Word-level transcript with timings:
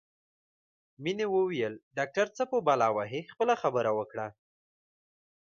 مينې 1.03 1.25
وویل 1.35 1.73
ډاکټر 1.97 2.27
څه 2.37 2.43
په 2.51 2.57
بلا 2.67 2.89
وهې 2.95 3.21
خپله 3.31 3.55
خبره 3.61 3.91
وکړه 3.99 4.27